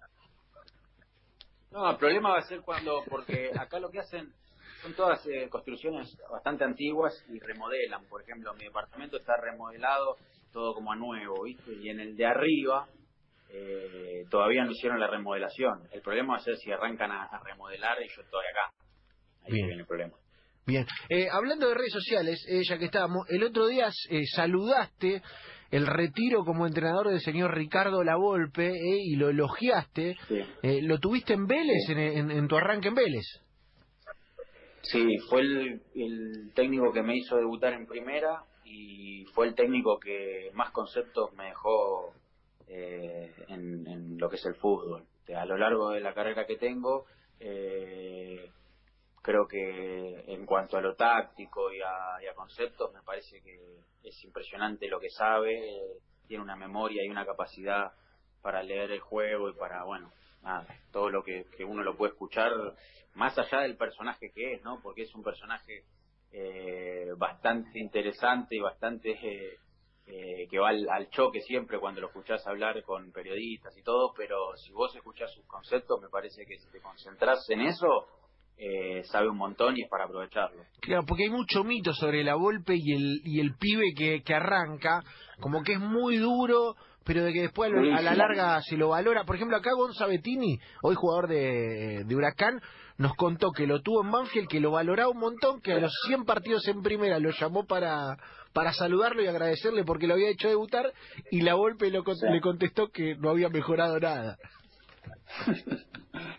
No, 1.70 1.90
el 1.90 1.96
problema 1.96 2.30
va 2.30 2.38
a 2.38 2.42
ser 2.42 2.60
cuando, 2.62 3.02
porque 3.08 3.50
acá 3.58 3.78
lo 3.78 3.90
que 3.90 4.00
hacen 4.00 4.32
son 4.82 4.94
todas 4.94 5.26
eh, 5.26 5.48
construcciones 5.50 6.16
bastante 6.30 6.64
antiguas 6.64 7.12
y 7.28 7.38
remodelan. 7.38 8.06
Por 8.06 8.22
ejemplo, 8.22 8.54
mi 8.54 8.64
departamento 8.64 9.16
está 9.16 9.36
remodelado 9.36 10.16
todo 10.52 10.74
como 10.74 10.92
a 10.92 10.96
nuevo, 10.96 11.42
¿viste? 11.44 11.72
Y 11.74 11.90
en 11.90 12.00
el 12.00 12.16
de 12.16 12.26
arriba 12.26 12.88
eh, 13.50 14.24
todavía 14.30 14.64
no 14.64 14.70
hicieron 14.70 15.00
la 15.00 15.08
remodelación. 15.08 15.88
El 15.92 16.00
problema 16.00 16.34
va 16.34 16.38
a 16.38 16.42
ser 16.42 16.56
si 16.56 16.70
arrancan 16.70 17.10
a, 17.10 17.40
remodelar 17.44 17.98
y 18.02 18.08
yo 18.08 18.22
estoy 18.22 18.44
acá. 18.46 18.72
Ahí 19.44 19.52
viene 19.52 19.80
el 19.80 19.86
problema. 19.86 20.14
Bien. 20.66 20.86
Eh, 21.08 21.26
hablando 21.32 21.66
de 21.66 21.74
redes 21.74 21.92
sociales, 21.92 22.44
eh, 22.46 22.60
ya 22.62 22.76
que 22.76 22.86
estábamos, 22.86 23.26
el 23.30 23.42
otro 23.42 23.66
día 23.68 23.88
eh, 24.10 24.26
saludaste 24.26 25.22
el 25.70 25.86
retiro 25.86 26.44
como 26.44 26.66
entrenador 26.66 27.08
del 27.08 27.20
señor 27.20 27.54
Ricardo 27.54 28.02
Lavolpe 28.02 28.72
y 28.72 29.16
lo 29.16 29.28
elogiaste. 29.28 30.16
¿Lo 30.82 30.98
tuviste 30.98 31.34
en 31.34 31.46
Vélez, 31.46 31.88
en, 31.88 32.30
en 32.30 32.48
tu 32.48 32.56
arranque 32.56 32.88
en 32.88 32.94
Vélez? 32.94 33.26
Sí, 34.82 35.18
fue 35.28 35.42
el, 35.42 36.52
técnico 36.54 36.92
que 36.92 37.02
me 37.02 37.16
hizo 37.16 37.36
debutar 37.36 37.74
en 37.74 37.86
primera 37.86 38.44
y 38.64 39.24
fue 39.34 39.46
el 39.46 39.54
técnico 39.54 39.98
que 39.98 40.50
más 40.54 40.70
conceptos 40.70 41.32
me 41.34 41.46
dejó 41.46 42.14
eh, 42.68 43.30
en, 43.48 44.16
lo 44.18 44.30
que 44.30 44.36
es 44.36 44.46
el 44.46 44.54
fútbol. 44.54 45.04
A 45.36 45.44
lo 45.44 45.58
largo 45.58 45.90
de 45.90 46.00
la 46.00 46.14
carrera 46.14 46.46
que 46.46 46.56
tengo, 46.56 47.04
eh, 47.38 48.50
creo 49.28 49.46
que 49.46 50.24
en 50.26 50.46
cuanto 50.46 50.78
a 50.78 50.80
lo 50.80 50.94
táctico 50.94 51.70
y 51.70 51.82
a, 51.82 52.34
conceptos, 52.34 52.90
me 52.94 53.02
parece 53.02 53.42
que 53.42 53.60
es 54.02 54.24
impresionante 54.24 54.88
lo 54.88 54.98
que 54.98 55.10
sabe, 55.10 55.60
tiene 56.26 56.42
una 56.42 56.56
memoria 56.56 57.04
y 57.04 57.10
una 57.10 57.26
capacidad 57.26 57.92
para 58.40 58.62
leer 58.62 58.90
el 58.90 59.00
juego 59.00 59.50
y 59.50 59.52
para, 59.52 59.84
bueno, 59.84 60.10
todo 60.92 61.10
lo 61.10 61.22
que, 61.22 61.44
uno 61.66 61.82
lo 61.82 61.94
puede 61.94 62.12
escuchar, 62.12 62.52
más 63.16 63.38
allá 63.38 63.60
del 63.60 63.76
personaje 63.76 64.30
que 64.32 64.54
es, 64.54 64.62
¿no? 64.62 64.80
Porque 64.82 65.02
es 65.02 65.14
un 65.14 65.22
personaje 65.22 65.84
eh, 66.32 67.12
bastante 67.18 67.78
interesante 67.80 68.56
y 68.56 68.60
bastante 68.60 69.58
eh, 70.06 70.48
que 70.48 70.58
va 70.58 70.70
al, 70.70 71.10
choque 71.10 71.42
siempre 71.42 71.78
cuando 71.78 72.00
lo 72.00 72.06
escuchás 72.06 72.46
hablar 72.46 72.82
con 72.82 73.12
periodistas 73.12 73.76
y 73.76 73.82
todo, 73.82 74.14
pero 74.16 74.56
si 74.56 74.72
vos 74.72 74.96
escuchás 74.96 75.30
sus 75.34 75.44
conceptos, 75.44 76.00
me 76.00 76.08
parece 76.08 76.46
que 76.46 76.56
si 76.56 76.70
te 76.70 76.80
concentras 76.80 77.44
en 77.50 77.60
eso, 77.60 78.06
eh, 78.58 79.02
sabe 79.04 79.28
un 79.28 79.36
montón 79.36 79.76
y 79.76 79.82
es 79.82 79.88
para 79.88 80.04
aprovecharlo. 80.04 80.64
Claro, 80.80 81.04
porque 81.06 81.24
hay 81.24 81.30
mucho 81.30 81.62
mito 81.62 81.94
sobre 81.94 82.24
la 82.24 82.34
Volpe 82.34 82.74
y 82.76 82.92
el, 82.92 83.20
y 83.24 83.40
el 83.40 83.54
pibe 83.56 83.94
que, 83.96 84.22
que 84.22 84.34
arranca, 84.34 85.02
como 85.40 85.62
que 85.62 85.74
es 85.74 85.80
muy 85.80 86.16
duro, 86.16 86.74
pero 87.04 87.22
de 87.24 87.32
que 87.32 87.42
después 87.42 87.72
a 87.72 88.02
la 88.02 88.14
larga 88.14 88.60
se 88.62 88.76
lo 88.76 88.90
valora. 88.90 89.24
Por 89.24 89.36
ejemplo, 89.36 89.56
acá 89.56 89.70
Gonza 89.74 90.06
Bettini, 90.06 90.58
hoy 90.82 90.94
jugador 90.96 91.28
de, 91.28 92.04
de 92.04 92.16
Huracán, 92.16 92.60
nos 92.98 93.14
contó 93.14 93.52
que 93.52 93.66
lo 93.66 93.80
tuvo 93.80 94.02
en 94.02 94.10
Banfield, 94.10 94.48
que 94.48 94.60
lo 94.60 94.72
valoraba 94.72 95.10
un 95.10 95.20
montón, 95.20 95.60
que 95.60 95.72
a 95.72 95.78
los 95.78 95.92
100 96.06 96.24
partidos 96.24 96.66
en 96.66 96.82
primera 96.82 97.20
lo 97.20 97.30
llamó 97.30 97.64
para, 97.64 98.16
para 98.52 98.72
saludarlo 98.72 99.22
y 99.22 99.28
agradecerle 99.28 99.84
porque 99.84 100.08
lo 100.08 100.14
había 100.14 100.30
hecho 100.30 100.48
debutar, 100.48 100.92
y 101.30 101.42
la 101.42 101.54
Volpe 101.54 101.90
lo, 101.90 102.02
le 102.04 102.40
contestó 102.40 102.88
que 102.88 103.14
no 103.14 103.30
había 103.30 103.48
mejorado 103.48 104.00
nada. 104.00 104.36
sí, 105.46 105.74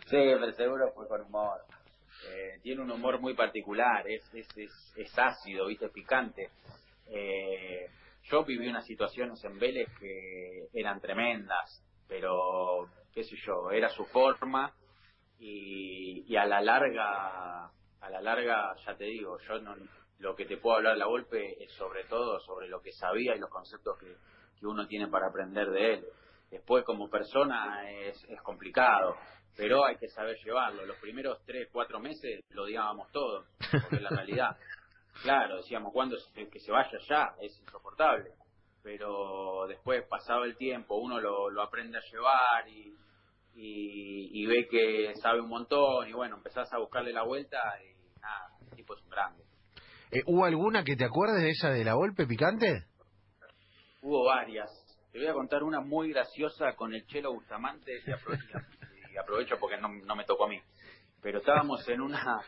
pero 0.10 0.52
seguro 0.52 0.92
fue 0.94 1.08
con 1.08 1.22
humor. 1.22 1.62
Eh, 2.30 2.60
tiene 2.62 2.82
un 2.82 2.92
humor 2.92 3.20
muy 3.20 3.34
particular, 3.34 4.08
es, 4.08 4.24
es, 4.34 4.48
es, 4.58 4.94
es 4.96 5.20
ácido, 5.20 5.68
¿viste? 5.68 5.90
picante. 5.90 6.50
Eh, 7.08 7.88
yo 8.24 8.44
viví 8.44 8.68
unas 8.68 8.86
situaciones 8.86 9.44
en 9.44 9.58
Vélez 9.58 9.88
que 10.00 10.68
eran 10.74 11.00
tremendas, 11.02 11.84
pero 12.08 12.88
qué 13.14 13.24
sé 13.24 13.36
yo, 13.46 13.72
era 13.72 13.90
su 13.90 14.06
forma 14.06 14.74
y, 15.40 16.26
y 16.28 16.36
a 16.36 16.46
la 16.46 16.62
larga, 16.62 17.66
a 17.66 18.10
la 18.10 18.22
larga, 18.22 18.76
ya 18.86 18.96
te 18.96 19.06
digo, 19.06 19.40
yo 19.48 19.60
no, 19.60 19.76
lo 20.20 20.36
que 20.36 20.46
te 20.46 20.58
puedo 20.58 20.78
hablar 20.78 20.98
la 20.98 21.06
golpe 21.06 21.64
es 21.64 21.72
sobre 21.74 22.04
todo 22.04 22.40
sobre 22.42 22.68
lo 22.68 22.82
que 22.82 22.92
sabía 22.92 23.36
y 23.36 23.40
los 23.40 23.50
conceptos 23.50 23.98
que, 23.98 24.16
que 24.60 24.68
uno 24.68 24.88
tiene 24.88 25.08
para 25.08 25.28
aprender 25.28 25.70
de 25.72 25.94
él. 25.94 26.06
Después 26.52 26.84
como 26.84 27.10
persona 27.10 27.90
es, 27.90 28.24
es 28.24 28.42
complicado, 28.42 29.16
pero 29.56 29.86
hay 29.86 29.98
que 29.98 30.08
saber 30.08 30.38
llevarlo. 30.44 30.86
Los 30.86 30.98
primeros 30.98 31.44
tres, 31.46 31.70
cuatro 31.72 32.00
meses 32.00 32.42
lo 32.50 32.64
odiábamos 32.64 33.12
todos, 33.12 33.48
porque 33.72 34.00
la 34.00 34.10
realidad. 34.10 34.58
claro, 35.22 35.58
decíamos, 35.58 35.92
cuando 35.94 36.18
que 36.34 36.60
se 36.60 36.72
vaya 36.72 36.98
ya, 37.08 37.36
es 37.42 37.60
insoportable. 37.60 38.32
Pero 38.82 39.68
después, 39.68 40.06
pasado 40.08 40.46
el 40.46 40.56
tiempo, 40.56 40.96
uno 40.96 41.20
lo, 41.20 41.50
lo 41.50 41.62
aprende 41.62 41.98
a 41.98 42.12
llevar 42.12 42.68
y, 42.70 42.96
y, 43.54 44.46
ve 44.46 44.68
que 44.70 45.14
sabe 45.22 45.42
un 45.42 45.50
montón 45.50 46.08
y 46.08 46.14
bueno, 46.14 46.38
empezás 46.38 46.72
a 46.72 46.78
buscarle 46.78 47.12
la 47.12 47.24
vuelta 47.24 47.58
y 47.84 48.20
nada, 48.22 48.58
el 48.62 48.78
tipo 48.78 48.96
es 48.96 49.04
un 49.04 49.10
grande. 49.10 49.44
Eh, 50.12 50.24
¿Hubo 50.26 50.46
alguna 50.46 50.84
que 50.84 50.96
te 50.96 51.06
acuerdes 51.06 51.44
de 51.44 51.50
esa 51.50 51.70
de 51.70 51.84
la 51.84 51.94
golpe 51.94 52.26
picante? 52.26 52.86
Hubo 54.02 54.26
varias. 54.26 54.70
Te 55.12 55.20
voy 55.20 55.28
a 55.28 55.34
contar 55.34 55.64
una 55.64 55.82
muy 55.82 56.12
graciosa 56.12 56.76
con 56.76 56.94
el 56.94 57.06
Chelo 57.08 57.34
Bustamante 57.34 58.02
y 58.06 59.18
aprovecho, 59.18 59.58
porque 59.60 59.78
no, 59.78 59.90
no 59.90 60.16
me 60.16 60.26
tocó 60.26 60.46
a 60.46 60.50
mí. 60.50 60.62
Pero 61.22 61.40
estábamos 61.40 61.88
en 61.90 62.02
una 62.02 62.42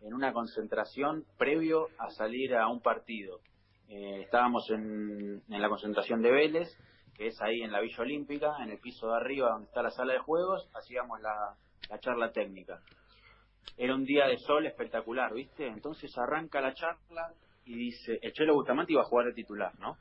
en 0.00 0.14
una 0.14 0.32
concentración 0.32 1.24
previo 1.36 1.88
a 1.98 2.10
salir 2.10 2.54
a 2.54 2.68
un 2.68 2.80
partido. 2.80 3.40
Eh, 3.88 4.22
estábamos 4.22 4.70
en, 4.70 5.42
en 5.48 5.62
la 5.62 5.68
concentración 5.68 6.22
de 6.22 6.30
Vélez 6.30 6.68
que 7.18 7.26
es 7.26 7.42
ahí 7.42 7.62
en 7.62 7.72
la 7.72 7.80
Villa 7.80 8.00
Olímpica, 8.00 8.54
en 8.62 8.70
el 8.70 8.78
piso 8.78 9.08
de 9.08 9.16
arriba 9.16 9.50
donde 9.50 9.66
está 9.66 9.82
la 9.82 9.90
sala 9.90 10.12
de 10.12 10.20
juegos, 10.20 10.70
hacíamos 10.72 11.20
la, 11.20 11.56
charla 11.98 12.30
técnica. 12.30 12.80
Era 13.76 13.94
un 13.96 14.04
día 14.04 14.26
de 14.28 14.38
sol 14.38 14.64
espectacular, 14.66 15.34
¿viste? 15.34 15.66
Entonces 15.66 16.16
arranca 16.16 16.60
la 16.60 16.74
charla 16.74 17.32
y 17.64 17.76
dice, 17.76 18.20
el 18.22 18.32
Chelo 18.32 18.54
Bustamante 18.54 18.92
iba 18.92 19.02
a 19.02 19.06
jugar 19.06 19.26
de 19.26 19.32
titular, 19.32 19.76
¿no? 19.80 19.96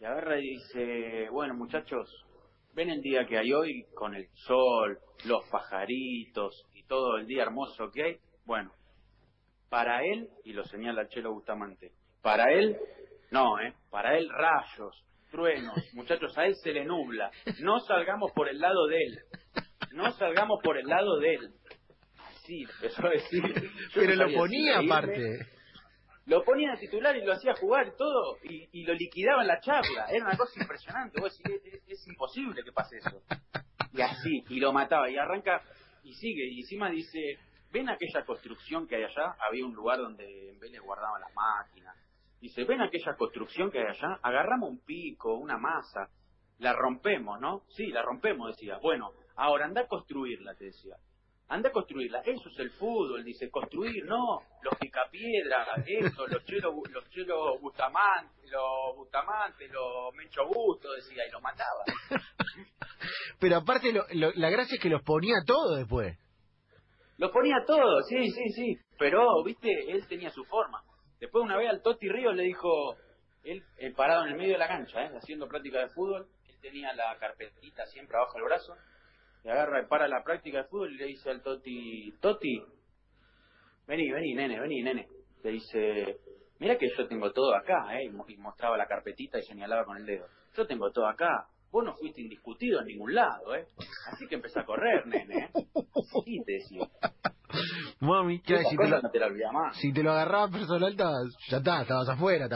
Y 0.00 0.04
agarra 0.06 0.38
y 0.38 0.48
dice, 0.54 1.28
bueno 1.30 1.52
muchachos, 1.54 2.08
ven 2.72 2.88
el 2.88 3.02
día 3.02 3.26
que 3.26 3.36
hay 3.36 3.52
hoy 3.52 3.84
con 3.94 4.14
el 4.14 4.28
sol, 4.46 4.98
los 5.26 5.44
pajaritos 5.50 6.64
y 6.72 6.84
todo 6.84 7.18
el 7.18 7.26
día 7.26 7.42
hermoso 7.42 7.90
que 7.92 8.02
hay. 8.02 8.16
Bueno, 8.46 8.72
para 9.68 10.02
él, 10.02 10.30
y 10.44 10.54
lo 10.54 10.64
señala 10.64 11.02
el 11.02 11.08
Chelo 11.08 11.34
Bustamante, 11.34 11.92
para 12.22 12.50
él, 12.50 12.78
no, 13.30 13.60
¿eh? 13.60 13.74
Para 13.90 14.16
él 14.16 14.26
rayos, 14.30 15.04
truenos, 15.30 15.76
muchachos, 15.92 16.36
a 16.38 16.46
él 16.46 16.54
se 16.56 16.72
le 16.72 16.86
nubla. 16.86 17.30
No 17.60 17.78
salgamos 17.80 18.32
por 18.32 18.48
el 18.48 18.58
lado 18.58 18.86
de 18.86 19.02
él. 19.02 19.18
No 19.92 20.12
salgamos 20.12 20.60
por 20.64 20.78
el 20.78 20.86
lado 20.86 21.18
de 21.18 21.34
él. 21.34 21.54
Sí, 22.46 22.62
empezó 22.62 23.06
a 23.06 23.10
decir. 23.10 23.42
Pero 23.94 24.14
lo 24.14 24.34
ponía 24.34 24.78
aparte. 24.78 25.59
Lo 26.30 26.44
ponía 26.44 26.70
de 26.70 26.76
titular 26.76 27.16
y 27.16 27.24
lo 27.24 27.32
hacía 27.32 27.54
jugar 27.54 27.88
y 27.88 27.96
todo, 27.96 28.36
y, 28.44 28.84
lo 28.84 28.94
liquidaba 28.94 29.42
en 29.42 29.48
la 29.48 29.58
charla. 29.58 30.06
Era 30.08 30.26
una 30.26 30.36
cosa 30.36 30.60
impresionante. 30.60 31.20
Vos 31.20 31.36
decís, 31.42 31.82
es, 31.88 32.06
imposible 32.06 32.62
que 32.62 32.70
pase 32.70 32.98
eso. 32.98 33.20
Y 33.92 34.00
así, 34.00 34.44
y 34.48 34.60
lo 34.60 34.72
mataba, 34.72 35.10
y 35.10 35.16
arranca, 35.16 35.60
y 36.04 36.14
sigue, 36.14 36.46
y 36.46 36.60
encima 36.60 36.88
dice, 36.88 37.36
¿ven 37.72 37.88
aquella 37.88 38.24
construcción 38.24 38.86
que 38.86 38.94
hay 38.94 39.02
allá? 39.02 39.34
Había 39.44 39.66
un 39.66 39.74
lugar 39.74 39.98
donde 39.98 40.50
en 40.50 40.60
Vélez 40.60 40.80
guardaban 40.82 41.20
las 41.20 41.34
máquinas 41.34 41.96
Dice, 42.40 42.62
ven 42.62 42.80
aquella 42.80 43.16
construcción 43.16 43.72
que 43.72 43.80
hay 43.80 43.86
allá, 43.86 44.20
agarramos 44.22 44.70
un 44.70 44.78
pico, 44.84 45.34
una 45.34 45.58
masa, 45.58 46.10
la 46.58 46.74
rompemos, 46.74 47.40
¿no? 47.40 47.64
Sí, 47.70 47.88
la 47.88 48.02
rompemos, 48.02 48.56
decía. 48.56 48.78
Bueno, 48.80 49.14
ahora 49.34 49.64
anda 49.64 49.80
a 49.80 49.88
construirla, 49.88 50.54
te 50.54 50.66
decía. 50.66 50.94
Anda 51.50 51.68
a 51.68 51.72
construirla. 51.72 52.20
Eso 52.20 52.48
es 52.48 52.58
el 52.58 52.70
fútbol, 52.70 53.24
dice, 53.24 53.50
construir, 53.50 54.04
no, 54.04 54.40
los 54.62 54.74
picapiedras, 54.78 55.68
eso, 55.86 56.26
los 56.26 56.44
chelos, 56.44 56.74
los 56.90 57.10
chelos 57.10 57.60
bustamantes, 57.60 58.50
los 58.50 58.96
bustamantes, 58.96 59.70
los 59.70 60.14
mencho 60.14 60.46
busto, 60.46 60.92
decía, 60.92 61.26
y 61.28 61.30
los 61.30 61.42
mataba. 61.42 61.84
Pero 63.40 63.56
aparte, 63.56 63.92
la 63.92 64.50
gracia 64.50 64.76
es 64.76 64.80
que 64.80 64.88
los 64.88 65.02
ponía 65.02 65.36
todo 65.44 65.76
después. 65.76 66.16
Los 67.18 67.32
ponía 67.32 67.56
todo, 67.66 68.00
sí, 68.08 68.30
sí, 68.30 68.48
sí. 68.54 68.78
Pero, 68.98 69.42
viste, 69.44 69.68
él 69.90 70.06
tenía 70.06 70.30
su 70.30 70.42
forma. 70.44 70.82
Después 71.18 71.44
una 71.44 71.58
vez 71.58 71.68
al 71.68 71.82
Toti 71.82 72.08
Ríos 72.08 72.34
le 72.34 72.44
dijo, 72.44 72.96
él, 73.44 73.62
parado 73.94 74.24
en 74.24 74.32
el 74.32 74.38
medio 74.38 74.52
de 74.52 74.58
la 74.58 74.68
cancha, 74.68 75.02
¿eh? 75.02 75.10
haciendo 75.14 75.46
práctica 75.46 75.80
de 75.80 75.88
fútbol, 75.88 76.28
él 76.48 76.56
tenía 76.62 76.94
la 76.94 77.18
carpetita 77.18 77.84
siempre 77.86 78.16
abajo 78.16 78.34
del 78.34 78.44
brazo, 78.44 78.74
le 79.44 79.50
agarra 79.52 79.82
y 79.82 79.86
para 79.86 80.08
la 80.08 80.22
práctica 80.22 80.58
de 80.58 80.64
fútbol 80.64 80.92
y 80.92 80.96
le 80.96 81.06
dice 81.06 81.30
al 81.30 81.42
Toti, 81.42 82.12
Toti, 82.20 82.62
vení, 83.86 84.10
vení, 84.10 84.34
nene, 84.34 84.60
vení, 84.60 84.82
nene. 84.82 85.08
Le 85.42 85.50
dice, 85.52 86.18
mira 86.58 86.76
que 86.76 86.88
yo 86.96 87.08
tengo 87.08 87.32
todo 87.32 87.54
acá, 87.54 87.98
¿eh? 87.98 88.04
y 88.04 88.36
mostraba 88.36 88.76
la 88.76 88.86
carpetita 88.86 89.38
y 89.38 89.42
señalaba 89.42 89.84
con 89.84 89.96
el 89.96 90.06
dedo. 90.06 90.26
Yo 90.54 90.66
tengo 90.66 90.90
todo 90.90 91.06
acá. 91.06 91.46
Vos 91.70 91.84
no 91.84 91.94
fuiste 91.94 92.20
indiscutido 92.20 92.80
en 92.80 92.86
ningún 92.86 93.14
lado, 93.14 93.54
¿eh? 93.54 93.64
Así 94.12 94.26
que 94.26 94.34
empecé 94.34 94.58
a 94.58 94.64
correr, 94.64 95.06
nene. 95.06 95.44
¿eh? 95.44 95.50
Sí, 96.24 96.42
te 96.44 96.52
decía. 96.54 96.88
Mami, 98.00 98.38
si, 98.38 98.76
te 98.76 98.88
lo, 98.88 99.00
si 99.72 99.92
te 99.92 100.02
lo 100.02 100.10
agarraba 100.10 100.48
personal, 100.48 100.96
ya 100.96 101.58
está, 101.58 101.82
estabas 101.82 102.08
afuera, 102.08 102.48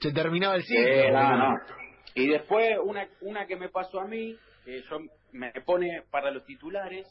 se 0.00 0.12
terminaba 0.12 0.56
el 0.56 0.62
ciclo. 0.64 0.84
Y 2.14 2.28
después, 2.28 2.70
una, 2.84 3.06
una 3.20 3.46
que 3.46 3.56
me 3.56 3.68
pasó 3.68 4.00
a 4.00 4.06
mí, 4.06 4.36
que 4.64 4.82
yo 4.82 4.98
me 5.32 5.52
pone 5.64 6.02
para 6.10 6.30
los 6.30 6.44
titulares, 6.44 7.08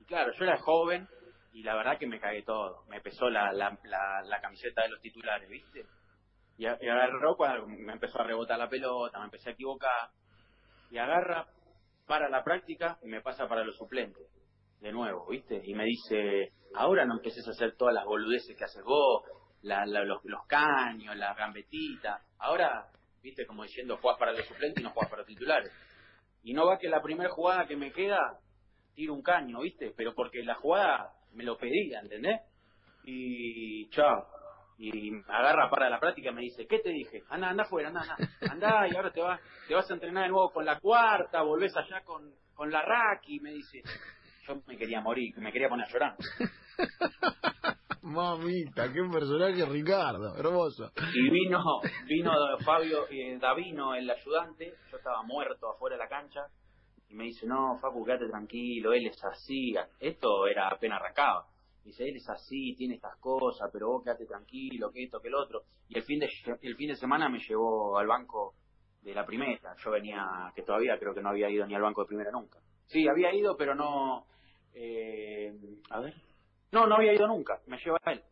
y 0.00 0.04
claro, 0.04 0.32
yo 0.32 0.44
era 0.44 0.58
joven, 0.58 1.08
y 1.52 1.62
la 1.62 1.74
verdad 1.74 1.98
que 1.98 2.06
me 2.06 2.20
cagué 2.20 2.42
todo. 2.42 2.84
Me 2.88 3.00
pesó 3.00 3.30
la, 3.30 3.52
la, 3.52 3.78
la, 4.24 4.40
camiseta 4.40 4.82
de 4.82 4.90
los 4.90 5.00
titulares, 5.00 5.48
¿viste? 5.48 5.86
Y, 6.58 6.64
y 6.64 6.88
agarró 6.88 7.36
cuando 7.36 7.66
me 7.66 7.92
empezó 7.92 8.20
a 8.20 8.24
rebotar 8.24 8.58
la 8.58 8.68
pelota, 8.68 9.18
me 9.18 9.26
empecé 9.26 9.50
a 9.50 9.52
equivocar, 9.52 10.10
y 10.90 10.98
agarra 10.98 11.46
para 12.06 12.28
la 12.28 12.44
práctica 12.44 12.98
y 13.02 13.08
me 13.08 13.20
pasa 13.20 13.48
para 13.48 13.64
los 13.64 13.76
suplentes 13.76 14.26
de 14.80 14.92
nuevo, 14.92 15.26
¿viste? 15.28 15.60
Y 15.64 15.74
me 15.74 15.84
dice, 15.84 16.52
ahora 16.74 17.04
no 17.04 17.14
empieces 17.14 17.46
a 17.48 17.50
hacer 17.50 17.76
todas 17.76 17.94
las 17.94 18.04
boludeces 18.04 18.56
que 18.56 18.64
haces 18.64 18.82
vos, 18.84 19.24
los, 19.62 20.24
los, 20.24 20.46
caños, 20.46 21.16
las 21.16 21.36
gambetitas. 21.36 22.22
Ahora, 22.38 22.88
¿viste? 23.22 23.46
Como 23.46 23.64
diciendo, 23.64 23.98
jugás 24.00 24.18
para 24.18 24.32
los 24.32 24.46
suplentes 24.46 24.80
y 24.80 24.84
no 24.84 24.90
jugás 24.90 25.08
para 25.08 25.22
los 25.22 25.28
titulares. 25.28 25.72
Y 26.46 26.54
no 26.54 26.64
va 26.64 26.78
que 26.78 26.88
la 26.88 27.02
primera 27.02 27.28
jugada 27.28 27.66
que 27.66 27.74
me 27.74 27.90
queda, 27.90 28.38
tiro 28.94 29.14
un 29.14 29.22
caño, 29.22 29.62
¿viste? 29.62 29.92
Pero 29.96 30.14
porque 30.14 30.44
la 30.44 30.54
jugada 30.54 31.12
me 31.32 31.42
lo 31.42 31.56
pedía, 31.58 31.98
¿entendés? 31.98 32.40
Y 33.02 33.90
chao. 33.90 34.28
Y 34.78 35.10
agarra 35.26 35.68
para 35.68 35.90
la 35.90 35.98
práctica 35.98 36.30
y 36.30 36.34
me 36.34 36.42
dice, 36.42 36.68
¿qué 36.68 36.78
te 36.78 36.90
dije? 36.90 37.24
Anda, 37.30 37.48
anda 37.48 37.64
afuera, 37.64 37.88
anda, 37.88 38.02
anda. 38.02 38.16
Anda 38.48 38.88
y 38.88 38.94
ahora 38.94 39.10
te 39.10 39.20
vas, 39.20 39.40
te 39.66 39.74
vas 39.74 39.90
a 39.90 39.94
entrenar 39.94 40.22
de 40.22 40.30
nuevo 40.30 40.52
con 40.52 40.64
la 40.64 40.78
cuarta, 40.78 41.42
volvés 41.42 41.76
allá 41.76 42.04
con, 42.04 42.32
con 42.54 42.70
la 42.70 42.80
Raki, 42.80 43.40
me 43.40 43.50
dice 43.50 43.82
yo 44.46 44.62
me 44.68 44.76
quería 44.76 45.00
morir, 45.00 45.36
me 45.38 45.50
quería 45.50 45.68
poner 45.68 45.86
a 45.86 45.90
llorar. 45.90 46.16
Mamita, 48.06 48.92
qué 48.92 49.02
personaje 49.12 49.66
Ricardo, 49.66 50.36
hermoso. 50.36 50.92
Y 51.12 51.28
vino, 51.28 51.58
vino 52.06 52.30
Fabio 52.64 53.08
eh, 53.10 53.36
Davino, 53.36 53.96
el 53.96 54.08
ayudante, 54.08 54.74
yo 54.92 54.96
estaba 54.96 55.24
muerto 55.24 55.68
afuera 55.68 55.96
de 55.96 56.02
la 56.04 56.08
cancha, 56.08 56.46
y 57.08 57.14
me 57.14 57.24
dice, 57.24 57.46
no, 57.46 57.78
Facu, 57.80 58.04
quédate 58.04 58.28
tranquilo, 58.28 58.92
él 58.92 59.08
es 59.08 59.24
así, 59.24 59.74
esto 59.98 60.46
era 60.46 60.68
apenas 60.68 61.00
arrancaba. 61.00 61.46
Dice, 61.82 62.08
él 62.08 62.16
es 62.16 62.28
así, 62.28 62.76
tiene 62.76 62.94
estas 62.94 63.16
cosas, 63.18 63.70
pero 63.72 63.88
vos 63.88 64.04
quédate 64.04 64.24
tranquilo, 64.26 64.92
que 64.92 65.02
esto, 65.02 65.20
que 65.20 65.28
el 65.28 65.34
otro. 65.34 65.62
Y 65.88 65.98
el 65.98 66.04
fin 66.04 66.20
de, 66.20 66.28
el 66.62 66.76
fin 66.76 66.88
de 66.88 66.96
semana 66.96 67.28
me 67.28 67.40
llevó 67.40 67.98
al 67.98 68.06
banco 68.06 68.54
de 69.02 69.14
la 69.14 69.26
primera. 69.26 69.74
Yo 69.84 69.90
venía, 69.90 70.52
que 70.54 70.62
todavía 70.62 70.96
creo 70.98 71.12
que 71.12 71.22
no 71.22 71.30
había 71.30 71.50
ido 71.50 71.66
ni 71.66 71.74
al 71.74 71.82
banco 71.82 72.02
de 72.02 72.08
primera 72.08 72.30
nunca. 72.30 72.60
Sí, 72.86 73.06
había 73.08 73.34
ido, 73.34 73.56
pero 73.56 73.74
no, 73.74 74.26
eh, 74.74 75.52
a 75.90 76.00
ver. 76.00 76.14
No, 76.72 76.86
no 76.86 76.96
había 76.96 77.14
ido 77.14 77.26
nunca. 77.26 77.60
Me 77.66 77.78
lleva 77.78 77.98
a 78.04 78.12
él. 78.12 78.22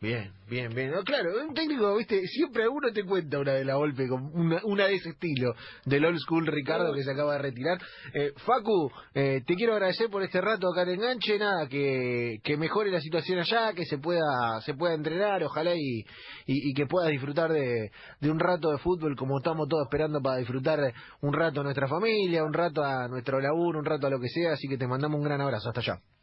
Bien, 0.00 0.30
bien, 0.50 0.74
bien. 0.74 0.92
claro, 1.04 1.30
un 1.48 1.54
técnico, 1.54 1.96
viste, 1.96 2.20
siempre 2.26 2.68
uno 2.68 2.92
te 2.92 3.02
cuenta 3.04 3.38
una 3.38 3.52
de 3.52 3.64
la 3.64 3.76
golpe, 3.76 4.06
una, 4.10 4.60
una 4.64 4.86
de 4.86 4.96
ese 4.96 5.10
estilo, 5.10 5.54
del 5.86 6.04
old 6.04 6.18
school 6.18 6.46
Ricardo 6.46 6.92
que 6.92 7.02
se 7.02 7.12
acaba 7.12 7.34
de 7.34 7.38
retirar. 7.38 7.78
Eh, 8.12 8.32
Facu, 8.44 8.90
eh, 9.14 9.42
te 9.46 9.54
quiero 9.54 9.72
agradecer 9.72 10.10
por 10.10 10.22
este 10.22 10.40
rato 10.40 10.68
acá 10.68 10.82
en 10.82 10.90
Enganche, 11.00 11.38
nada, 11.38 11.66
que, 11.68 12.40
que 12.42 12.56
mejore 12.58 12.90
la 12.90 13.00
situación 13.00 13.38
allá, 13.38 13.72
que 13.72 13.86
se 13.86 13.98
pueda 13.98 14.60
se 14.60 14.74
pueda 14.74 14.92
entrenar, 14.94 15.42
ojalá 15.44 15.74
y, 15.74 16.04
y, 16.46 16.74
que 16.74 16.86
puedas 16.86 17.10
disfrutar 17.10 17.50
de, 17.52 17.90
de 18.20 18.30
un 18.30 18.38
rato 18.38 18.70
de 18.72 18.78
fútbol 18.78 19.16
como 19.16 19.38
estamos 19.38 19.66
todos 19.68 19.84
esperando 19.84 20.20
para 20.20 20.36
disfrutar 20.38 20.92
un 21.22 21.32
rato 21.32 21.60
a 21.60 21.64
nuestra 21.64 21.88
familia, 21.88 22.44
un 22.44 22.52
rato 22.52 22.84
a 22.84 23.08
nuestro 23.08 23.40
laburo, 23.40 23.78
un 23.78 23.84
rato 23.84 24.08
a 24.08 24.10
lo 24.10 24.20
que 24.20 24.28
sea, 24.28 24.52
así 24.52 24.68
que 24.68 24.76
te 24.76 24.86
mandamos 24.86 25.18
un 25.18 25.24
gran 25.24 25.40
abrazo, 25.40 25.70
hasta 25.70 25.80
allá. 25.80 26.15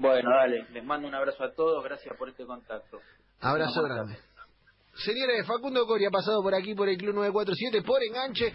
Bueno, 0.00 0.30
dale, 0.30 0.66
les 0.72 0.82
mando 0.82 1.06
un 1.06 1.14
abrazo 1.14 1.44
a 1.44 1.52
todos, 1.52 1.84
gracias 1.84 2.16
por 2.16 2.30
este 2.30 2.46
contacto. 2.46 3.00
Abrazo 3.38 3.82
grande. 3.82 4.16
Señores, 4.94 5.46
Facundo 5.46 5.86
Coria 5.86 6.08
ha 6.08 6.10
pasado 6.10 6.42
por 6.42 6.54
aquí 6.54 6.74
por 6.74 6.88
el 6.88 6.96
Club 6.96 7.14
947 7.16 7.82
por 7.82 8.02
enganche. 8.02 8.50